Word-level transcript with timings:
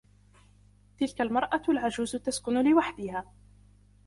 تلك 0.97 1.21
المرأة 1.21 1.61
العجوز 1.69 2.11
تسكن 2.15 2.71
لوحدها. 2.71 3.25